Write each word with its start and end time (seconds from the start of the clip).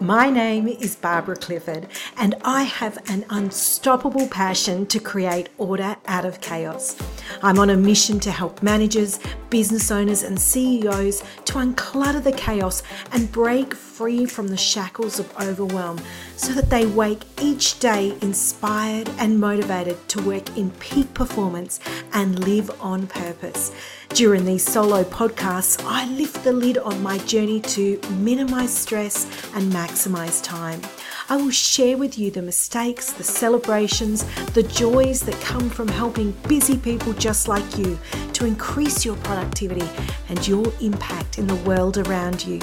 My 0.00 0.28
name 0.28 0.66
is 0.66 0.96
Barbara 0.96 1.36
Clifford, 1.36 1.86
and 2.16 2.34
I 2.44 2.64
have 2.64 2.98
an 3.08 3.24
unstoppable 3.30 4.26
passion 4.26 4.86
to 4.86 4.98
create 4.98 5.50
order 5.56 5.96
out 6.06 6.24
of 6.24 6.40
chaos. 6.40 6.96
I'm 7.42 7.58
on 7.58 7.70
a 7.70 7.76
mission 7.76 8.20
to 8.20 8.30
help 8.30 8.62
managers, 8.62 9.18
business 9.50 9.90
owners, 9.90 10.22
and 10.22 10.38
CEOs 10.38 11.22
to 11.46 11.54
unclutter 11.54 12.22
the 12.22 12.32
chaos 12.32 12.82
and 13.12 13.30
break 13.30 13.74
free 13.74 14.26
from 14.26 14.48
the 14.48 14.56
shackles 14.56 15.18
of 15.18 15.32
overwhelm 15.40 16.00
so 16.36 16.52
that 16.52 16.70
they 16.70 16.86
wake 16.86 17.22
each 17.40 17.78
day 17.78 18.16
inspired 18.22 19.08
and 19.18 19.38
motivated 19.38 19.96
to 20.08 20.22
work 20.22 20.56
in 20.56 20.70
peak 20.72 21.12
performance 21.14 21.80
and 22.12 22.44
live 22.44 22.70
on 22.80 23.06
purpose. 23.06 23.72
During 24.10 24.44
these 24.44 24.64
solo 24.64 25.04
podcasts, 25.04 25.82
I 25.86 26.08
lift 26.08 26.44
the 26.44 26.52
lid 26.52 26.78
on 26.78 27.02
my 27.02 27.18
journey 27.18 27.60
to 27.60 28.00
minimize 28.18 28.76
stress 28.76 29.24
and 29.54 29.72
maximize 29.72 30.42
time. 30.42 30.80
I 31.28 31.36
will 31.36 31.50
share 31.50 31.96
with 31.96 32.18
you 32.18 32.30
the 32.30 32.42
mistakes, 32.42 33.12
the 33.12 33.24
celebrations, 33.24 34.24
the 34.52 34.62
joys 34.62 35.20
that 35.22 35.40
come 35.40 35.70
from 35.70 35.88
helping 35.88 36.32
busy 36.48 36.76
people 36.76 37.12
just 37.14 37.48
like 37.48 37.78
you 37.78 37.98
to 38.32 38.46
increase 38.46 39.04
your 39.04 39.16
productivity 39.16 39.88
and 40.28 40.46
your 40.46 40.72
impact 40.80 41.38
in 41.38 41.46
the 41.46 41.56
world 41.56 41.98
around 41.98 42.46
you, 42.46 42.60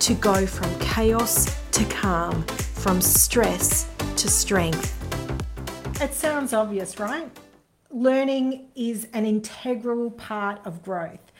to 0.00 0.14
go 0.14 0.46
from 0.46 0.78
chaos 0.78 1.56
to 1.72 1.84
calm, 1.86 2.42
from 2.44 3.00
stress 3.00 3.88
to 4.16 4.28
strength. 4.28 4.92
It 6.00 6.14
sounds 6.14 6.52
obvious, 6.52 6.98
right? 6.98 7.30
learning 7.94 8.66
is 8.74 9.06
an 9.12 9.24
integral 9.24 10.10
part 10.10 10.60
of 10.66 10.82
growth. 10.82 11.32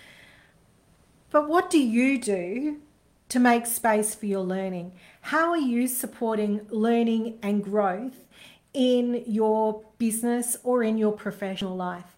But 1.30 1.48
what 1.48 1.68
do 1.68 1.78
you 1.82 2.20
do 2.20 2.80
to 3.28 3.40
make 3.40 3.66
space 3.66 4.14
for 4.14 4.26
your 4.26 4.42
learning? 4.42 4.92
How 5.22 5.50
are 5.50 5.58
you 5.58 5.88
supporting 5.88 6.66
learning 6.70 7.38
and 7.42 7.62
growth 7.62 8.26
in 8.72 9.24
your 9.26 9.84
business 9.98 10.56
or 10.62 10.82
in 10.82 10.98
your 10.98 11.12
professional 11.12 11.76
life? 11.76 12.16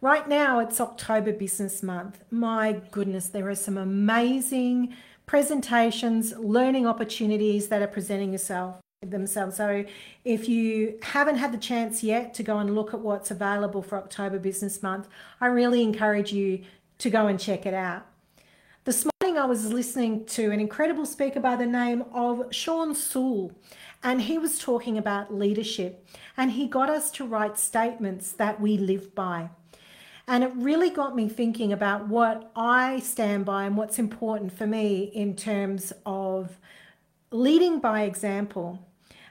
Right 0.00 0.28
now, 0.28 0.58
it's 0.58 0.80
October 0.80 1.32
Business 1.32 1.82
Month. 1.82 2.22
My 2.30 2.80
goodness, 2.90 3.28
there 3.28 3.48
are 3.48 3.54
some 3.54 3.78
amazing 3.78 4.94
presentations, 5.26 6.36
learning 6.36 6.86
opportunities 6.86 7.68
that 7.68 7.80
are 7.80 7.86
presenting 7.86 8.32
yourself 8.32 8.80
themselves. 9.00 9.56
So 9.56 9.84
if 10.24 10.48
you 10.48 10.98
haven't 11.02 11.36
had 11.36 11.52
the 11.52 11.58
chance 11.58 12.02
yet 12.02 12.34
to 12.34 12.42
go 12.42 12.58
and 12.58 12.74
look 12.74 12.94
at 12.94 13.00
what's 13.00 13.30
available 13.30 13.82
for 13.82 13.96
October 13.96 14.38
Business 14.38 14.82
Month, 14.82 15.08
I 15.40 15.46
really 15.46 15.82
encourage 15.82 16.32
you 16.32 16.64
to 16.98 17.10
go 17.10 17.26
and 17.26 17.40
check 17.40 17.66
it 17.66 17.74
out. 17.74 18.06
This 18.84 19.06
morning 19.22 19.38
I 19.38 19.46
was 19.46 19.72
listening 19.72 20.26
to 20.26 20.50
an 20.50 20.60
incredible 20.60 21.06
speaker 21.06 21.40
by 21.40 21.56
the 21.56 21.64
name 21.64 22.04
of 22.12 22.48
Sean 22.50 22.94
Sewell, 22.94 23.52
and 24.02 24.20
he 24.20 24.36
was 24.36 24.58
talking 24.58 24.98
about 24.98 25.32
leadership, 25.32 26.06
and 26.36 26.50
he 26.50 26.66
got 26.66 26.90
us 26.90 27.10
to 27.12 27.24
write 27.24 27.58
statements 27.58 28.32
that 28.32 28.60
we 28.60 28.76
live 28.76 29.14
by. 29.14 29.48
And 30.28 30.44
it 30.44 30.52
really 30.54 30.90
got 30.90 31.16
me 31.16 31.30
thinking 31.30 31.72
about 31.72 32.08
what 32.08 32.52
I 32.54 32.98
stand 32.98 33.46
by 33.46 33.64
and 33.64 33.74
what's 33.74 33.98
important 33.98 34.52
for 34.52 34.66
me 34.66 35.04
in 35.04 35.34
terms 35.34 35.94
of 36.04 36.58
leading 37.30 37.78
by 37.78 38.02
example 38.02 38.86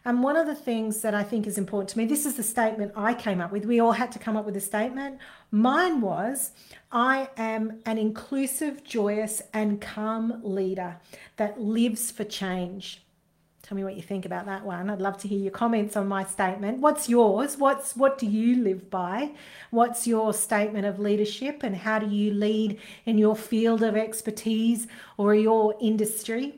and 0.06 0.22
one 0.22 0.36
of 0.36 0.48
the 0.48 0.56
things 0.56 1.02
that 1.02 1.14
I 1.14 1.24
think 1.24 1.48
is 1.48 1.58
important 1.58 1.90
to 1.90 1.98
me, 1.98 2.06
this 2.06 2.26
is 2.26 2.36
the 2.36 2.44
statement 2.44 2.92
I 2.96 3.14
came 3.14 3.40
up 3.40 3.52
with. 3.52 3.66
We 3.66 3.80
all 3.80 3.94
had 3.94 4.12
to 4.14 4.20
come 4.20 4.36
up 4.36 4.46
with 4.46 4.58
a 4.58 4.62
statement. 4.62 5.20
Mine 5.52 6.02
was 6.02 6.52
I 6.92 7.30
am 7.38 7.80
an 7.86 7.98
inclusive, 7.98 8.84
joyous, 8.84 9.42
and 9.54 9.80
calm 9.80 10.42
leader 10.44 10.98
that 11.38 11.60
lives 11.60 12.12
for 12.12 12.26
change. 12.26 13.02
Tell 13.62 13.78
me 13.78 13.86
what 13.86 13.96
you 13.96 14.02
think 14.02 14.26
about 14.26 14.46
that 14.48 14.66
one. 14.66 14.90
I'd 14.90 15.02
love 15.02 15.18
to 15.20 15.28
hear 15.30 15.40
your 15.40 15.52
comments 15.52 15.96
on 15.96 16.06
my 16.06 16.26
statement. 16.26 16.80
What's 16.80 17.08
yours? 17.08 17.56
What's 17.56 17.96
what 17.96 18.18
do 18.18 18.26
you 18.26 18.62
live 18.62 18.90
by? 18.90 19.32
What's 19.72 20.06
your 20.06 20.34
statement 20.34 20.86
of 20.86 21.00
leadership 21.00 21.64
and 21.64 21.78
how 21.78 22.00
do 22.00 22.14
you 22.14 22.34
lead 22.34 22.78
in 23.06 23.18
your 23.18 23.38
field 23.38 23.82
of 23.82 23.96
expertise 23.96 24.86
or 25.16 25.34
your 25.34 25.76
industry? 25.80 26.56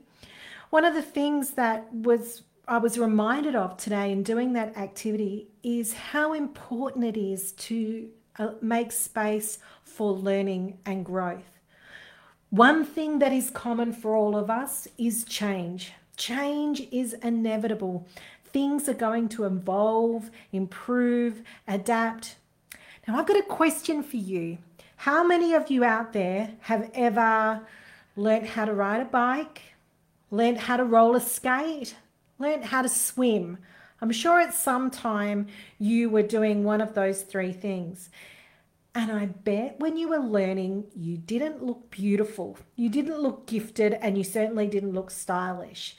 One 0.72 0.84
of 0.84 0.96
the 0.96 1.04
things 1.04 1.52
that 1.52 1.94
was 1.94 2.42
I 2.68 2.80
was 2.80 2.98
reminded 2.98 3.56
of 3.56 3.78
today 3.78 4.12
in 4.12 4.24
doing 4.24 4.54
that 4.54 4.76
activity 4.76 5.50
is 5.62 5.94
how 5.94 6.34
important 6.34 7.06
it 7.06 7.16
is 7.16 7.52
to 7.52 8.10
uh, 8.40 8.54
make 8.60 8.92
space 8.92 9.60
for 9.84 10.12
learning 10.12 10.80
and 10.84 11.06
growth. 11.06 11.60
One 12.50 12.84
thing 12.84 13.20
that 13.20 13.32
is 13.32 13.52
common 13.52 13.94
for 13.94 14.16
all 14.16 14.36
of 14.36 14.50
us 14.50 14.88
is 14.98 15.26
change. 15.26 15.94
Change 16.18 16.88
is 16.92 17.14
inevitable. 17.14 18.08
Things 18.46 18.90
are 18.90 18.96
going 18.96 19.30
to 19.30 19.44
evolve, 19.44 20.32
improve, 20.52 21.44
adapt. 21.68 22.38
Now, 23.08 23.20
I've 23.20 23.28
got 23.28 23.38
a 23.38 23.44
question 23.44 24.02
for 24.02 24.18
you. 24.18 24.58
How 24.96 25.24
many 25.24 25.54
of 25.54 25.70
you 25.70 25.84
out 25.84 26.14
there 26.14 26.54
have 26.62 26.90
ever 26.96 27.62
learnt 28.16 28.48
how 28.48 28.66
to 28.66 28.74
ride 28.74 29.02
a 29.02 29.06
bike, 29.06 29.62
learnt 30.32 30.58
how 30.58 30.78
to 30.78 30.84
roller 30.84 31.20
skate, 31.20 31.96
learned 32.40 32.66
how 32.66 32.82
to 32.82 32.90
swim. 32.90 33.58
I'm 34.02 34.12
sure 34.12 34.40
at 34.40 34.54
some 34.54 34.92
time 34.92 35.48
you 35.80 36.10
were 36.10 36.24
doing 36.24 36.64
one 36.64 36.82
of 36.82 36.94
those 36.94 37.22
three 37.22 37.54
things. 37.54 38.10
And 38.94 39.12
I 39.12 39.26
bet 39.26 39.80
when 39.80 39.98
you 39.98 40.08
were 40.08 40.20
learning, 40.20 40.86
you 40.96 41.18
didn't 41.18 41.62
look 41.62 41.92
beautiful, 41.92 42.58
you 42.78 42.88
didn't 42.88 43.20
look 43.20 43.46
gifted, 43.46 43.94
and 44.02 44.18
you 44.18 44.24
certainly 44.24 44.68
didn't 44.68 44.94
look 44.94 45.12
stylish. 45.12 45.98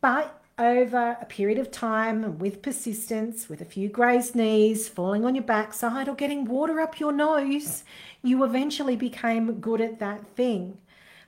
But 0.00 0.42
over 0.58 1.16
a 1.20 1.24
period 1.24 1.58
of 1.58 1.70
time 1.70 2.24
and 2.24 2.40
with 2.40 2.60
persistence, 2.60 3.48
with 3.48 3.60
a 3.60 3.64
few 3.64 3.88
grazed 3.88 4.34
knees, 4.34 4.88
falling 4.88 5.24
on 5.24 5.36
your 5.36 5.44
backside, 5.44 6.08
or 6.08 6.16
getting 6.16 6.44
water 6.44 6.80
up 6.80 6.98
your 6.98 7.12
nose, 7.12 7.84
you 8.22 8.42
eventually 8.42 8.96
became 8.96 9.60
good 9.60 9.80
at 9.80 10.00
that 10.00 10.26
thing. 10.34 10.78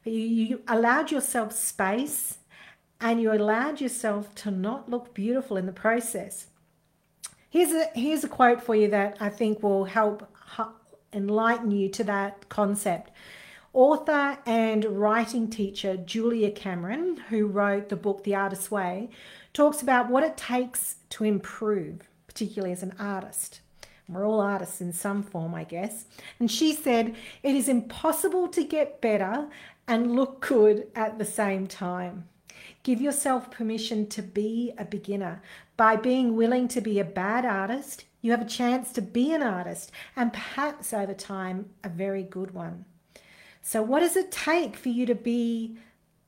You, 0.05 0.13
you 0.13 0.63
allowed 0.67 1.13
yourself 1.13 1.53
space 1.53 2.39
and 3.01 3.21
you 3.21 3.33
allowed 3.33 3.81
yourself 3.81 4.35
to 4.37 4.51
not 4.51 4.91
look 4.91 5.15
beautiful 5.15 5.57
in 5.57 5.67
the 5.67 5.73
process. 5.73 6.47
Here's 7.49 7.73
a, 7.73 7.87
here's 7.95 8.25
a 8.25 8.29
quote 8.29 8.63
for 8.63 8.77
you 8.77 8.89
that 8.89 9.17
I 9.21 9.29
think 9.29 9.63
will 9.63 9.87
help 9.87 10.29
enlighten 11.13 11.71
you 11.71 11.89
to 11.89 12.05
that 12.05 12.49
concept. 12.49 13.11
Author 13.73 14.39
and 14.47 14.85
writing 14.85 15.49
teacher 15.49 15.97
Julia 15.97 16.51
Cameron, 16.51 17.19
who 17.29 17.47
wrote 17.47 17.89
the 17.89 17.97
book 17.97 18.25
The 18.25 18.35
Artist's 18.35 18.71
Way, 18.71 19.11
talks 19.53 19.81
about 19.81 20.11
what 20.11 20.25
it 20.25 20.37
takes 20.37 20.97
to 21.11 21.25
improve, 21.25 22.09
particularly 22.27 22.73
as 22.73 22.83
an 22.83 22.95
artist. 22.99 23.61
We're 24.09 24.27
all 24.27 24.41
artists 24.41 24.81
in 24.81 24.93
some 24.93 25.23
form, 25.23 25.55
I 25.55 25.63
guess. 25.63 26.05
And 26.41 26.51
she 26.51 26.73
said, 26.73 27.15
It 27.45 27.55
is 27.55 27.69
impossible 27.69 28.49
to 28.49 28.65
get 28.65 29.01
better 29.01 29.47
and 29.87 30.17
look 30.17 30.47
good 30.47 30.89
at 30.97 31.19
the 31.19 31.25
same 31.25 31.69
time. 31.69 32.25
Give 32.83 33.01
yourself 33.01 33.51
permission 33.51 34.07
to 34.09 34.23
be 34.23 34.73
a 34.79 34.85
beginner. 34.85 35.43
By 35.77 35.97
being 35.97 36.35
willing 36.35 36.67
to 36.69 36.81
be 36.81 36.99
a 36.99 37.05
bad 37.05 37.45
artist, 37.45 38.05
you 38.23 38.31
have 38.31 38.41
a 38.41 38.47
chance 38.47 38.93
to 38.93 39.03
be 39.03 39.33
an 39.33 39.43
artist 39.43 39.93
and 40.17 40.33
perhaps 40.33 40.93
over 40.93 41.15
time, 41.15 41.71
a 41.85 41.89
very 41.89 42.23
good 42.23 42.53
one. 42.53 42.85
So, 43.63 43.83
what 43.83 44.01
does 44.01 44.17
it 44.17 44.33
take 44.33 44.77
for 44.77 44.89
you 44.89 45.05
to 45.07 45.15
be 45.15 45.77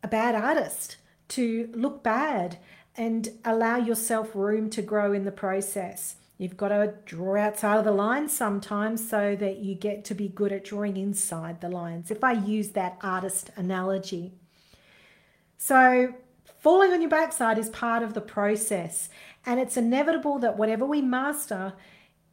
a 0.02 0.08
bad 0.08 0.34
artist, 0.34 0.96
to 1.28 1.70
look 1.74 2.02
bad 2.02 2.58
and 2.96 3.30
allow 3.44 3.78
yourself 3.78 4.34
room 4.34 4.68
to 4.70 4.82
grow 4.82 5.12
in 5.12 5.24
the 5.24 5.32
process? 5.32 6.16
You've 6.36 6.56
got 6.56 6.68
to 6.68 6.94
draw 7.06 7.38
outside 7.38 7.78
of 7.78 7.84
the 7.84 7.92
lines 7.92 8.32
sometimes 8.32 9.08
so 9.08 9.36
that 9.36 9.58
you 9.58 9.74
get 9.74 10.04
to 10.06 10.14
be 10.14 10.28
good 10.28 10.52
at 10.52 10.64
drawing 10.64 10.96
inside 10.96 11.60
the 11.60 11.68
lines. 11.68 12.10
If 12.10 12.24
I 12.24 12.32
use 12.32 12.70
that 12.70 12.98
artist 13.00 13.50
analogy. 13.56 14.32
So, 15.56 16.14
Falling 16.62 16.92
on 16.92 17.00
your 17.00 17.10
backside 17.10 17.58
is 17.58 17.68
part 17.70 18.04
of 18.04 18.14
the 18.14 18.20
process, 18.20 19.08
and 19.44 19.58
it's 19.58 19.76
inevitable 19.76 20.38
that 20.38 20.56
whatever 20.56 20.86
we 20.86 21.02
master 21.02 21.72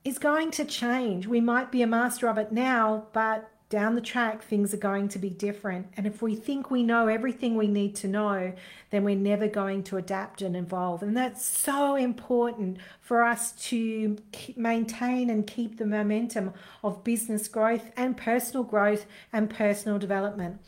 is 0.03 0.19
going 0.19 0.51
to 0.51 0.63
change. 0.63 1.25
We 1.25 1.41
might 1.41 1.71
be 1.71 1.81
a 1.81 1.87
master 1.87 2.27
of 2.27 2.37
it 2.37 2.51
now, 2.51 3.07
but 3.11 3.49
down 3.69 3.95
the 3.95 4.01
track, 4.01 4.43
things 4.43 4.71
are 4.71 4.77
going 4.77 5.07
to 5.07 5.17
be 5.17 5.31
different. 5.31 5.87
And 5.97 6.05
if 6.05 6.21
we 6.21 6.35
think 6.35 6.69
we 6.69 6.83
know 6.83 7.07
everything 7.07 7.55
we 7.55 7.67
need 7.67 7.95
to 7.95 8.07
know, 8.07 8.53
then 8.91 9.03
we're 9.03 9.15
never 9.15 9.47
going 9.47 9.81
to 9.85 9.97
adapt 9.97 10.43
and 10.43 10.55
evolve. 10.55 11.01
And 11.01 11.17
that's 11.17 11.43
so 11.43 11.95
important 11.95 12.77
for 13.01 13.23
us 13.23 13.53
to 13.69 14.15
maintain 14.55 15.31
and 15.31 15.47
keep 15.47 15.79
the 15.79 15.87
momentum 15.87 16.53
of 16.83 17.03
business 17.03 17.47
growth 17.47 17.89
and 17.97 18.15
personal 18.15 18.63
growth 18.63 19.07
and 19.33 19.49
personal 19.49 19.97
development. 19.97 20.61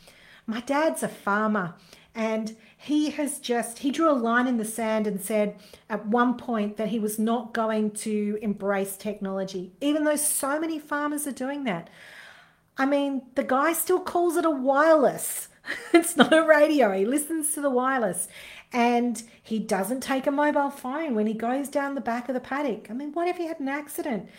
My 0.47 0.61
dad's 0.61 1.03
a 1.03 1.07
farmer 1.07 1.75
and 2.13 2.55
he 2.77 3.11
has 3.11 3.39
just, 3.39 3.79
he 3.79 3.91
drew 3.91 4.09
a 4.09 4.13
line 4.13 4.47
in 4.47 4.57
the 4.57 4.65
sand 4.65 5.07
and 5.07 5.21
said 5.21 5.55
at 5.89 6.07
one 6.07 6.35
point 6.35 6.77
that 6.77 6.89
he 6.89 6.99
was 6.99 7.17
not 7.17 7.53
going 7.53 7.91
to 7.91 8.37
embrace 8.41 8.97
technology, 8.97 9.71
even 9.79 10.03
though 10.03 10.15
so 10.15 10.59
many 10.59 10.79
farmers 10.79 11.25
are 11.27 11.31
doing 11.31 11.63
that. 11.65 11.89
I 12.77 12.85
mean, 12.85 13.23
the 13.35 13.43
guy 13.43 13.73
still 13.73 13.99
calls 13.99 14.35
it 14.35 14.45
a 14.45 14.49
wireless 14.49 15.49
it's 15.93 16.17
not 16.17 16.33
a 16.33 16.43
radio. 16.43 16.91
He 16.91 17.05
listens 17.05 17.53
to 17.53 17.61
the 17.61 17.69
wireless. 17.69 18.27
And 18.73 19.21
he 19.41 19.59
doesn't 19.59 20.01
take 20.01 20.27
a 20.27 20.31
mobile 20.31 20.69
phone 20.69 21.13
when 21.13 21.27
he 21.27 21.33
goes 21.33 21.67
down 21.67 21.95
the 21.95 22.01
back 22.01 22.29
of 22.29 22.33
the 22.33 22.39
paddock. 22.39 22.89
I 22.89 22.93
mean, 22.93 23.11
what 23.11 23.27
if 23.27 23.37
he 23.37 23.47
had 23.47 23.59
an 23.59 23.67
accident? 23.67 24.29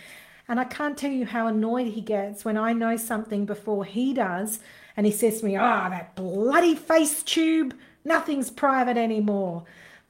And 0.49 0.59
I 0.59 0.65
can't 0.65 0.97
tell 0.97 1.11
you 1.11 1.27
how 1.27 1.47
annoyed 1.47 1.89
he 1.89 2.01
gets 2.01 2.45
when 2.45 2.57
I 2.57 2.73
know 2.73 2.97
something 2.97 3.45
before 3.45 3.85
he 3.85 4.15
does. 4.15 4.61
And 4.97 5.07
he 5.07 5.13
says 5.13 5.41
to 5.41 5.47
me, 5.47 5.57
Ah, 5.57 5.87
oh, 5.87 5.91
that 5.91 6.15
bloody 6.15 6.75
face 6.75 7.23
tube, 7.23 7.75
nothing's 8.05 8.51
private 8.51 8.97
anymore. 8.97 9.65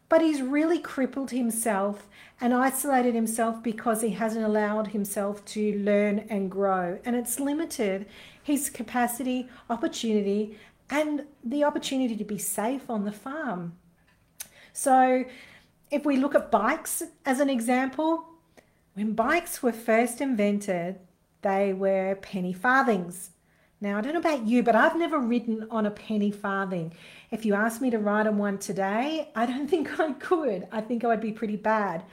But 0.09 0.23
he's 0.23 0.43
really 0.43 0.79
crippled 0.79 1.31
himself 1.31 2.09
and 2.41 2.53
isolated 2.53 3.15
himself 3.15 3.63
because 3.63 4.03
he 4.03 4.11
hasn't 4.11 4.45
allowed 4.45 4.89
himself 4.89 5.45
to 5.47 5.79
learn 5.79 6.27
and 6.29 6.51
grow. 6.51 6.99
And 7.05 7.17
it's 7.17 7.39
limited 7.39 8.07
his 8.43 8.69
capacity, 8.69 9.49
opportunity, 9.71 10.59
and 10.91 11.25
the 11.45 11.65
opportunity 11.65 12.17
to 12.17 12.25
be 12.25 12.39
safe 12.39 12.91
on 12.91 13.05
the 13.05 13.13
farm. 13.13 13.77
So, 14.73 15.25
if 15.91 16.05
we 16.05 16.17
look 16.17 16.35
at 16.35 16.51
bikes 16.51 17.03
as 17.25 17.39
an 17.39 17.49
example, 17.49 18.25
when 18.95 19.13
bikes 19.13 19.63
were 19.63 19.73
first 19.73 20.21
invented, 20.21 20.99
they 21.43 21.73
were 21.73 22.19
penny 22.21 22.53
farthings. 22.53 23.31
Now, 23.83 23.99
I 23.99 24.01
don't 24.01 24.13
know 24.13 24.21
about 24.21 24.47
you, 24.47 24.63
but 24.63 24.77
I've 24.77 24.97
never 24.97 25.19
ridden 25.19 25.67
on 25.69 25.87
a 25.87 25.91
penny 25.91 26.31
farthing. 26.31 26.95
If 27.33 27.45
you 27.45 27.55
asked 27.55 27.83
me 27.83 27.91
to 27.91 27.99
ride 27.99 28.29
on 28.29 28.39
one 28.39 28.59
today, 28.59 29.29
I 29.35 29.45
don't 29.45 29.67
think 29.69 29.99
I 29.99 30.13
could. 30.13 30.69
I 30.71 30.81
think 30.81 31.03
I 31.03 31.09
would 31.09 31.21
be 31.21 31.33
pretty 31.33 31.57
bad. 31.57 32.05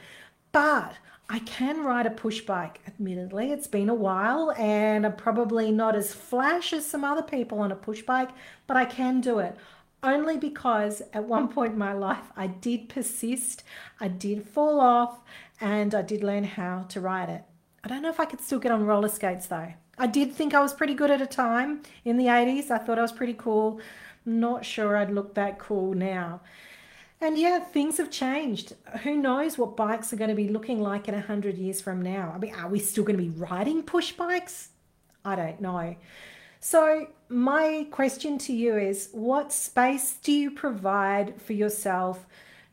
But 0.52 0.96
I 1.30 1.38
can 1.38 1.84
ride 1.84 2.08
a 2.08 2.10
push 2.10 2.42
bike. 2.42 2.80
Admittedly, 2.88 3.52
it's 3.52 3.68
been 3.68 3.88
a 3.88 3.94
while 3.94 4.52
and 4.58 5.06
I'm 5.06 5.16
probably 5.16 5.72
not 5.72 5.96
as 5.96 6.12
flash 6.12 6.74
as 6.74 6.88
some 6.88 7.04
other 7.04 7.22
people 7.22 7.60
on 7.60 7.72
a 7.72 7.76
push 7.76 8.02
bike, 8.02 8.32
but 8.66 8.76
I 8.76 8.86
can 8.86 9.22
do 9.22 9.38
it. 9.38 9.56
Only 10.02 10.38
because 10.38 11.04
at 11.14 11.26
one 11.26 11.50
point 11.50 11.74
in 11.74 11.78
my 11.78 11.94
life 11.94 12.32
I 12.36 12.48
did 12.48 12.90
persist, 12.90 13.62
I 14.00 14.08
did 14.08 14.44
fall 14.44 14.80
off, 14.80 15.20
and 15.62 15.94
I 15.94 16.02
did 16.02 16.24
learn 16.24 16.46
how 16.46 16.88
to 16.90 17.00
ride 17.00 17.30
it. 17.30 17.44
I 17.84 17.90
don't 17.90 18.02
know 18.02 18.10
if 18.10 18.20
I 18.20 18.26
could 18.26 18.42
still 18.42 18.60
get 18.60 18.72
on 18.72 18.88
roller 18.88 19.10
skates 19.10 19.46
though. 19.46 19.74
I 20.00 20.08
did 20.08 20.34
think 20.34 20.54
I 20.54 20.62
was 20.62 20.74
pretty 20.74 20.94
good 20.94 21.12
at 21.12 21.22
a 21.22 21.28
time 21.28 21.82
in 22.06 22.16
the 22.16 22.28
80s. 22.28 22.72
I 22.72 22.78
thought 22.78 22.98
I 22.98 23.02
was 23.02 23.12
pretty 23.12 23.36
cool. 23.38 23.82
Not 24.26 24.64
sure 24.64 24.96
I'd 24.96 25.12
look 25.12 25.36
that 25.36 25.60
cool 25.60 25.94
now. 25.94 26.40
And 27.20 27.38
yeah, 27.38 27.60
things 27.60 27.98
have 27.98 28.10
changed. 28.10 28.76
Who 29.04 29.18
knows 29.18 29.58
what 29.58 29.76
bikes 29.76 30.14
are 30.14 30.16
going 30.16 30.30
to 30.30 30.36
be 30.36 30.48
looking 30.48 30.82
like 30.82 31.10
in 31.10 31.16
100 31.16 31.58
years 31.58 31.82
from 31.82 32.02
now? 32.02 32.32
I 32.34 32.38
mean, 32.38 32.56
are 32.56 32.70
we 32.70 32.80
still 32.80 33.04
going 33.04 33.18
to 33.18 33.24
be 33.24 33.30
riding 33.30 33.84
push 33.84 34.14
bikes? 34.14 34.70
I 35.26 35.36
don't 35.36 35.60
know. 35.60 35.98
So, 36.62 37.08
my 37.28 37.88
question 37.92 38.38
to 38.40 38.54
you 38.54 38.78
is 38.78 39.10
what 39.12 39.52
space 39.52 40.14
do 40.14 40.32
you 40.32 40.50
provide 40.50 41.42
for 41.42 41.54
yourself 41.54 42.26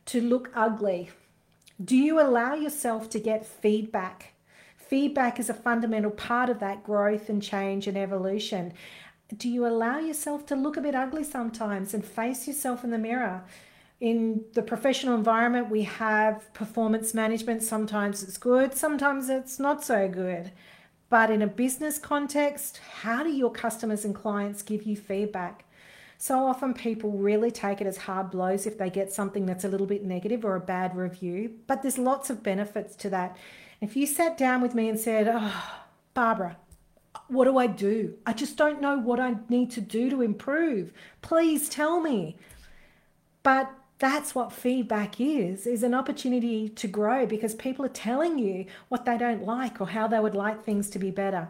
to 0.07 0.21
look 0.21 0.49
ugly? 0.55 1.11
Do 1.83 1.97
you 1.97 2.21
allow 2.21 2.53
yourself 2.53 3.09
to 3.11 3.19
get 3.19 3.45
feedback? 3.45 4.33
Feedback 4.87 5.39
is 5.39 5.49
a 5.49 5.53
fundamental 5.53 6.11
part 6.11 6.49
of 6.49 6.59
that 6.59 6.83
growth 6.83 7.29
and 7.29 7.41
change 7.41 7.87
and 7.87 7.97
evolution. 7.97 8.73
Do 9.35 9.49
you 9.49 9.67
allow 9.67 9.99
yourself 9.99 10.45
to 10.47 10.55
look 10.55 10.77
a 10.77 10.81
bit 10.81 10.95
ugly 10.95 11.23
sometimes 11.23 11.93
and 11.93 12.05
face 12.05 12.47
yourself 12.47 12.83
in 12.83 12.91
the 12.91 12.97
mirror? 12.97 13.43
in 13.99 14.43
the 14.53 14.61
professional 14.61 15.15
environment, 15.15 15.69
we 15.69 15.83
have 15.83 16.53
performance 16.53 17.13
management. 17.13 17.63
Sometimes 17.63 18.21
it's 18.21 18.37
good, 18.37 18.73
sometimes 18.73 19.29
it's 19.29 19.59
not 19.59 19.83
so 19.83 20.07
good. 20.07 20.51
But 21.09 21.31
in 21.31 21.41
a 21.41 21.47
business 21.47 21.97
context, 21.97 22.79
how 23.01 23.23
do 23.23 23.31
your 23.31 23.51
customers 23.51 24.05
and 24.05 24.13
clients 24.13 24.61
give 24.61 24.83
you 24.83 24.95
feedback? 24.95 25.63
So 26.19 26.39
often 26.39 26.73
people 26.73 27.11
really 27.11 27.49
take 27.49 27.79
it 27.79 27.87
as 27.87 27.97
hard 27.97 28.31
blows 28.31 28.65
if 28.65 28.77
they 28.77 28.89
get 28.89 29.13
something 29.13 29.45
that's 29.45 29.63
a 29.63 29.69
little 29.69 29.87
bit 29.87 30.03
negative 30.03 30.43
or 30.43 30.55
a 30.55 30.59
bad 30.59 30.95
review, 30.95 31.53
but 31.67 31.81
there's 31.81 31.97
lots 31.97 32.29
of 32.29 32.43
benefits 32.43 32.95
to 32.97 33.09
that. 33.11 33.37
If 33.79 33.95
you 33.95 34.07
sat 34.07 34.37
down 34.37 34.61
with 34.61 34.73
me 34.73 34.89
and 34.89 34.99
said, 34.99 35.27
Oh, 35.31 35.79
Barbara, 36.13 36.57
what 37.27 37.45
do 37.45 37.57
I 37.57 37.67
do? 37.67 38.15
I 38.25 38.33
just 38.33 38.57
don't 38.57 38.81
know 38.81 38.97
what 38.97 39.19
I 39.19 39.35
need 39.49 39.71
to 39.71 39.81
do 39.81 40.09
to 40.09 40.21
improve. 40.21 40.93
Please 41.21 41.69
tell 41.69 42.01
me. 42.01 42.37
But 43.43 43.71
that's 43.99 44.35
what 44.35 44.51
feedback 44.51 45.19
is 45.19 45.65
is 45.65 45.83
an 45.83 45.93
opportunity 45.93 46.69
to 46.69 46.87
grow 46.87 47.25
because 47.25 47.55
people 47.55 47.83
are 47.85 47.89
telling 47.89 48.37
you 48.37 48.65
what 48.89 49.05
they 49.05 49.17
don't 49.17 49.43
like 49.43 49.81
or 49.81 49.87
how 49.87 50.07
they 50.07 50.19
would 50.19 50.35
like 50.35 50.63
things 50.63 50.89
to 50.89 50.99
be 50.99 51.09
better 51.09 51.47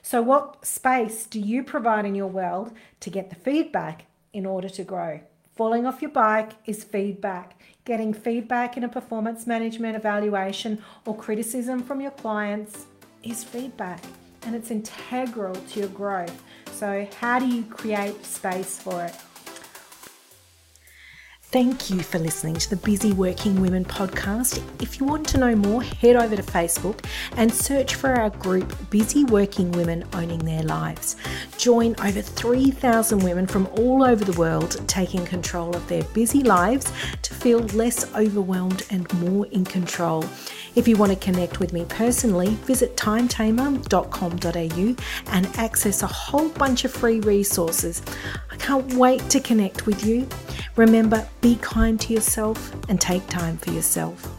so 0.00 0.22
what 0.22 0.64
space 0.64 1.26
do 1.26 1.40
you 1.40 1.64
provide 1.64 2.04
in 2.04 2.14
your 2.14 2.28
world 2.28 2.72
to 3.00 3.10
get 3.10 3.30
the 3.30 3.36
feedback 3.36 4.06
in 4.32 4.46
order 4.46 4.68
to 4.68 4.84
grow 4.84 5.20
falling 5.58 5.86
off 5.86 6.00
your 6.00 6.12
bike 6.12 6.52
is 6.66 6.84
feedback. 6.84 7.60
Getting 7.84 8.14
feedback 8.14 8.76
in 8.76 8.84
a 8.84 8.88
performance 8.88 9.44
management 9.44 9.96
evaluation 9.96 10.80
or 11.04 11.16
criticism 11.16 11.82
from 11.82 12.00
your 12.00 12.12
clients 12.12 12.86
is 13.24 13.42
feedback 13.42 14.00
and 14.42 14.54
it's 14.54 14.70
integral 14.70 15.56
to 15.56 15.80
your 15.80 15.88
growth. 15.88 16.44
So 16.70 17.08
how 17.18 17.40
do 17.40 17.48
you 17.48 17.64
create 17.64 18.24
space 18.24 18.80
for 18.80 19.04
it 19.06 19.16
Thank 21.50 21.88
you 21.88 22.00
for 22.00 22.18
listening 22.18 22.56
to 22.56 22.68
the 22.68 22.76
Busy 22.76 23.14
Working 23.14 23.62
Women 23.62 23.82
podcast. 23.82 24.62
If 24.82 25.00
you 25.00 25.06
want 25.06 25.26
to 25.28 25.38
know 25.38 25.56
more, 25.56 25.82
head 25.82 26.14
over 26.14 26.36
to 26.36 26.42
Facebook 26.42 27.06
and 27.38 27.50
search 27.50 27.94
for 27.94 28.10
our 28.10 28.28
group 28.28 28.70
Busy 28.90 29.24
Working 29.24 29.72
Women 29.72 30.04
Owning 30.12 30.40
Their 30.40 30.62
Lives. 30.62 31.16
Join 31.56 31.96
over 32.00 32.20
3,000 32.20 33.20
women 33.20 33.46
from 33.46 33.66
all 33.78 34.04
over 34.04 34.26
the 34.26 34.38
world 34.38 34.78
taking 34.88 35.24
control 35.24 35.74
of 35.74 35.88
their 35.88 36.02
busy 36.12 36.42
lives 36.42 36.92
to 37.22 37.32
feel 37.32 37.60
less 37.60 38.14
overwhelmed 38.14 38.84
and 38.90 39.10
more 39.14 39.46
in 39.46 39.64
control. 39.64 40.26
If 40.74 40.86
you 40.86 40.98
want 40.98 41.12
to 41.12 41.18
connect 41.18 41.60
with 41.60 41.72
me 41.72 41.86
personally, 41.88 42.56
visit 42.66 42.94
timetamer.com.au 42.98 44.96
and 45.32 45.46
access 45.56 46.02
a 46.02 46.06
whole 46.06 46.50
bunch 46.50 46.84
of 46.84 46.92
free 46.92 47.20
resources. 47.20 48.02
I 48.50 48.56
can't 48.56 48.92
wait 48.92 49.30
to 49.30 49.40
connect 49.40 49.86
with 49.86 50.04
you. 50.04 50.28
Remember, 50.78 51.28
be 51.40 51.56
kind 51.56 51.98
to 52.02 52.12
yourself 52.14 52.72
and 52.88 53.00
take 53.00 53.26
time 53.26 53.56
for 53.56 53.72
yourself. 53.72 54.37